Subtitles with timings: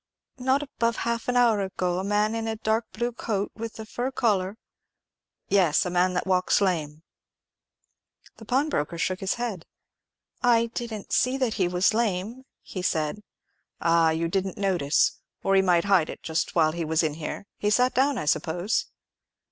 [0.39, 1.99] "Not above half an hour ago.
[1.99, 4.57] A man in a dark blue coat with a fur collar——"
[5.47, 7.03] "Yes; a man that walks lame."
[8.37, 9.67] The pawnbroker shook his head.
[10.41, 13.21] "I didn't see that he was lame," he said.
[13.79, 17.45] "Ah, you didn't notice; or he might hide it just while he was in here.
[17.59, 18.87] He sat down, I suppose?"